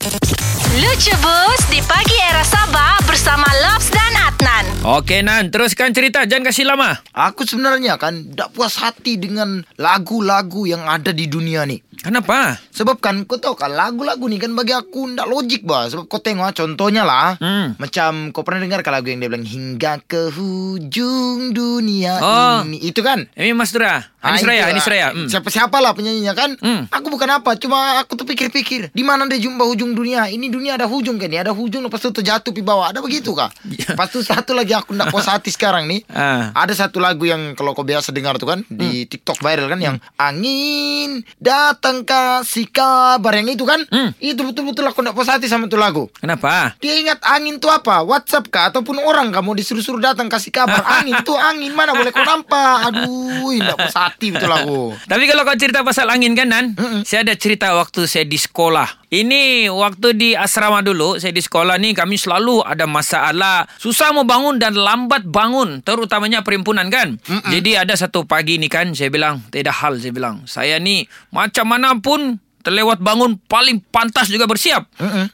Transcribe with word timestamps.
Lucu 0.00 1.12
Bus 1.20 1.60
di 1.68 1.76
pagi 1.84 2.16
era 2.32 2.40
Sabah 2.40 3.04
bersama 3.04 3.44
Lobs 3.44 3.92
dan 3.92 4.32
Adnan. 4.32 4.64
Okey 4.96 5.20
Nan, 5.20 5.52
teruskan 5.52 5.92
cerita. 5.92 6.24
Jangan 6.24 6.48
kasih 6.48 6.64
lama. 6.64 6.96
Aku 7.12 7.44
sebenarnya 7.44 8.00
kan 8.00 8.32
tak 8.32 8.48
puas 8.56 8.80
hati 8.80 9.20
dengan 9.20 9.60
lagu-lagu 9.76 10.64
yang 10.64 10.88
ada 10.88 11.12
di 11.12 11.28
dunia 11.28 11.68
ni. 11.68 11.84
Kenapa? 12.00 12.56
Sebab 12.80 12.96
kan 12.96 13.28
kau 13.28 13.36
tahu 13.36 13.52
kan 13.52 13.68
lagu-lagu 13.70 14.24
ni 14.24 14.40
kan 14.40 14.50
bagi 14.50 14.72
aku 14.72 15.12
ndak 15.12 15.28
logik 15.28 15.62
bah. 15.62 15.84
Sebab 15.84 16.08
kau 16.08 16.16
tengok 16.16 16.48
ah, 16.48 16.54
contohnya 16.56 17.04
lah. 17.04 17.36
Hmm. 17.36 17.76
Macam 17.76 18.32
kau 18.32 18.40
pernah 18.40 18.64
dengar 18.64 18.80
kan 18.80 18.96
lagu 18.96 19.06
yang 19.06 19.20
dia 19.20 19.28
bilang 19.28 19.44
hingga 19.44 20.00
ke 20.02 20.32
hujung 20.32 21.52
dunia 21.52 22.16
Oh. 22.16 22.58
ini. 22.64 22.80
Itu 22.80 23.04
kan? 23.04 23.28
Emi 23.32 23.52
Mas 23.52 23.70
Dura. 23.70 24.00
Anis 24.20 24.44
Ah, 24.44 24.52
Raya, 24.52 24.64
itu 24.64 24.70
Anis 24.70 24.84
lah. 24.84 24.92
Raya. 24.92 25.08
Hmm. 25.12 25.28
Siapa-siapa 25.28 25.76
lah 25.76 25.92
penyanyinya 25.92 26.32
kan? 26.32 26.52
Hmm. 26.56 26.84
Aku 26.88 27.08
bukan 27.08 27.28
apa, 27.30 27.56
cuma 27.56 27.96
aku 27.96 28.16
tuh 28.16 28.28
pikir-pikir, 28.28 28.92
di 28.92 29.00
mana 29.00 29.24
dia 29.24 29.40
jumpa 29.40 29.64
hujung 29.64 29.96
dunia? 29.96 30.28
Ini 30.28 30.44
dunia 30.46 30.76
ada 30.76 30.84
hujung 30.84 31.16
kan? 31.16 31.24
Ini 31.26 31.40
ada 31.40 31.52
hujung 31.52 31.80
lepas 31.80 31.96
itu 31.98 32.12
terjatuh 32.12 32.52
di 32.52 32.60
bawah. 32.60 32.92
Ada 32.92 33.00
begitu 33.00 33.32
kah? 33.32 33.48
Ya. 33.70 33.96
Lepas 33.96 34.12
itu 34.12 34.20
satu 34.20 34.52
lagi 34.52 34.76
aku 34.76 34.92
ndak 34.92 35.08
puas 35.08 35.24
hati 35.24 35.48
sekarang 35.48 35.88
nih. 35.88 36.04
Ah. 36.12 36.52
Ada 36.52 36.84
satu 36.84 37.00
lagu 37.00 37.24
yang 37.24 37.56
kalau 37.56 37.72
kau 37.72 37.80
biasa 37.80 38.12
dengar 38.12 38.36
tuh 38.36 38.44
kan 38.46 38.60
di 38.68 39.02
Hmm. 39.02 39.08
TikTok 39.08 39.40
viral 39.40 39.66
kan 39.66 39.80
yang 39.80 39.96
angin 40.14 41.24
datang 41.40 42.04
kasih 42.04 42.68
kabar 42.70 43.32
yang 43.38 43.50
itu 43.50 43.66
kan? 43.66 43.82
Hmm. 43.90 44.14
Itu 44.18 44.46
betul-betul 44.46 44.86
aku 44.86 45.02
ndak 45.02 45.14
puas 45.16 45.30
hati 45.30 45.50
sama 45.50 45.66
tuh 45.66 45.80
lagu. 45.80 46.06
Kenapa? 46.18 46.74
Dia 46.78 47.00
ingat 47.00 47.18
angin 47.26 47.58
tuh 47.58 47.70
apa? 47.70 48.02
WhatsApp 48.06 48.50
kah? 48.50 48.70
Ataupun 48.70 49.02
orang 49.02 49.34
kamu 49.34 49.58
disuruh-suruh 49.58 49.98
datang 49.98 50.30
kasih 50.30 50.52
kabar 50.52 50.84
Angin 51.00 51.18
tuh 51.24 51.34
angin 51.34 51.72
mana 51.72 51.96
boleh 51.96 52.12
kau 52.12 52.22
nampak 52.22 52.92
Aduh 52.92 53.50
Nggak 53.50 53.76
puas 53.76 53.96
hati 53.96 54.30
betul 54.30 54.52
aku 54.52 54.94
Tapi 55.08 55.24
kalau 55.26 55.42
kau 55.42 55.56
cerita 55.56 55.80
pasal 55.82 56.06
angin 56.12 56.36
kan 56.38 56.50
Nan, 56.50 56.74
saya 57.06 57.22
ada 57.22 57.34
cerita 57.38 57.70
waktu 57.78 58.10
saya 58.10 58.26
di 58.26 58.34
sekolah. 58.34 58.99
Ini 59.10 59.66
waktu 59.74 60.14
di 60.14 60.38
asrama 60.38 60.86
dulu, 60.86 61.18
saya 61.18 61.34
di 61.34 61.42
sekolah 61.42 61.82
ni 61.82 61.98
kami 61.98 62.14
selalu 62.14 62.62
ada 62.62 62.86
masalah 62.86 63.66
susah 63.74 64.14
mau 64.14 64.22
bangun 64.22 64.62
dan 64.62 64.78
lambat 64.78 65.26
bangun, 65.26 65.82
terutamanya 65.82 66.46
perhimpunan 66.46 66.86
kan. 66.94 67.18
Jadi 67.50 67.74
ada 67.74 67.98
satu 67.98 68.22
pagi 68.22 68.62
ni 68.62 68.70
kan, 68.70 68.94
saya 68.94 69.10
bilang 69.10 69.42
tidak 69.50 69.74
hal 69.82 69.98
saya 69.98 70.14
bilang. 70.14 70.46
Saya 70.46 70.78
ni 70.78 71.10
macam 71.34 71.66
mana 71.66 71.98
pun 71.98 72.38
terlewat 72.62 73.02
bangun 73.02 73.34
paling 73.50 73.82
pantas 73.82 74.30
juga 74.30 74.46
bersiap. 74.46 74.86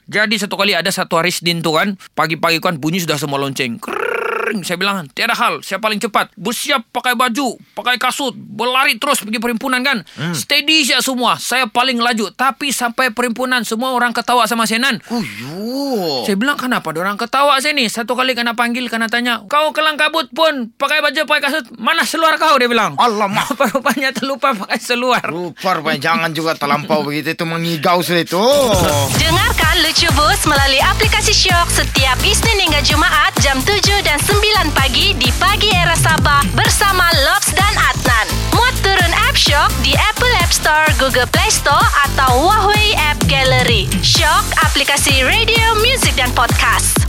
Jadi 0.09 0.41
satu 0.41 0.57
kali 0.57 0.73
ada 0.73 0.89
satu 0.89 1.21
hari 1.21 1.29
Senin 1.29 1.61
tu 1.61 1.77
kan, 1.77 2.01
pagi-pagi 2.17 2.65
kan 2.65 2.81
bunyi 2.81 3.05
sudah 3.05 3.21
semua 3.21 3.37
lonceng. 3.37 3.77
Krrrring. 4.47 4.63
Saya 4.63 4.79
bilang, 4.79 5.11
tiada 5.11 5.35
hal, 5.35 5.59
saya 5.67 5.83
paling 5.83 5.99
cepat. 5.99 6.31
Bersiap 6.39 6.87
pakai 6.95 7.19
baju, 7.19 7.59
pakai 7.75 7.99
kasut, 7.99 8.31
berlari 8.31 8.95
terus 8.95 9.19
pergi 9.19 9.43
perhimpunan 9.43 9.83
kan. 9.83 10.07
Steady 10.31 10.87
saja 10.87 11.03
semua. 11.03 11.35
Saya 11.43 11.67
paling 11.67 11.99
laju. 11.99 12.31
Tapi 12.31 12.71
sampai 12.71 13.11
perhimpunan, 13.11 13.67
semua 13.67 13.91
orang 13.91 14.15
ketawa 14.15 14.47
sama 14.47 14.63
saya 14.63 14.79
Nan. 14.79 15.03
Uyuh 15.09 16.29
Saya 16.29 16.37
bilang 16.37 16.61
kenapa 16.61 16.93
orang 16.93 17.17
ketawa 17.17 17.57
saya 17.65 17.73
ni 17.73 17.89
Satu 17.89 18.13
kali 18.13 18.37
kena 18.37 18.53
panggil 18.53 18.93
Kena 18.93 19.09
tanya 19.09 19.41
Kau 19.49 19.73
kelang 19.73 19.97
kabut 19.97 20.29
pun 20.37 20.69
Pakai 20.77 21.01
baju 21.01 21.25
pakai 21.25 21.43
kasut 21.49 21.65
Mana 21.81 22.05
seluar 22.05 22.37
kau 22.37 22.61
dia 22.61 22.69
bilang 22.69 22.93
Alamak 23.01 23.57
Rupanya 23.73 24.13
terlupa 24.13 24.53
pakai 24.53 24.77
seluar 24.77 25.25
Rupa 25.25 25.81
rupanya 25.81 26.13
jangan 26.13 26.31
juga 26.37 26.53
terlampau 26.61 27.01
begitu 27.09 27.33
Itu 27.33 27.49
mengigau 27.49 28.05
sudah 28.05 28.21
itu 28.21 28.45
Dengarkan 29.17 29.81
Lucu 29.81 30.09
Bus 30.13 30.45
melalui 30.45 30.83
aplikasi 30.85 31.33
Shock 31.33 31.73
setiap 31.73 32.21
Isnin 32.21 32.69
hingga 32.69 32.85
Jumaat 32.85 33.33
jam 33.41 33.57
7 33.65 33.86
Store, 40.67 40.91
Google 40.98 41.31
Play 41.31 41.47
Store 41.47 41.86
atau 42.11 42.42
Huawei 42.42 42.91
App 42.98 43.22
Gallery. 43.31 43.86
Shock 44.03 44.42
aplikasi 44.67 45.22
radio, 45.22 45.78
music 45.78 46.19
dan 46.19 46.34
podcast. 46.34 47.06